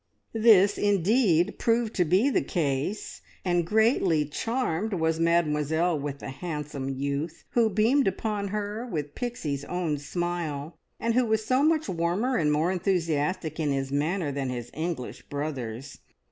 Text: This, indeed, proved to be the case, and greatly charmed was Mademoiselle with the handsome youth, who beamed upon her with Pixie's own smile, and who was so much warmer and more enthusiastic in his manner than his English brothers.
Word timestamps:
This, 0.33 0.79
indeed, 0.79 1.59
proved 1.59 1.93
to 1.97 2.05
be 2.05 2.31
the 2.31 2.41
case, 2.41 3.21
and 3.45 3.67
greatly 3.67 4.25
charmed 4.25 4.93
was 4.95 5.19
Mademoiselle 5.19 5.99
with 5.99 6.17
the 6.17 6.31
handsome 6.31 6.89
youth, 6.89 7.43
who 7.51 7.69
beamed 7.69 8.07
upon 8.07 8.47
her 8.47 8.83
with 8.87 9.13
Pixie's 9.13 9.63
own 9.65 9.99
smile, 9.99 10.75
and 10.99 11.13
who 11.13 11.25
was 11.27 11.45
so 11.45 11.61
much 11.61 11.87
warmer 11.87 12.35
and 12.37 12.51
more 12.51 12.71
enthusiastic 12.71 13.59
in 13.59 13.71
his 13.71 13.91
manner 13.91 14.31
than 14.31 14.49
his 14.49 14.71
English 14.73 15.21
brothers. 15.29 15.99